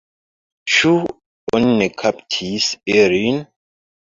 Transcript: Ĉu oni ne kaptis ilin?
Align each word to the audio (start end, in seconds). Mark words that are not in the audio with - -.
Ĉu 0.75 0.93
oni 1.57 1.75
ne 1.81 1.91
kaptis 2.03 2.73
ilin? 2.97 3.39